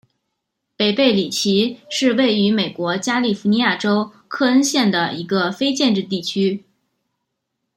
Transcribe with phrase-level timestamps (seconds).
[0.75, 6.63] 北贝里奇是位于美国加利福尼亚州克恩县的一个非建制地区。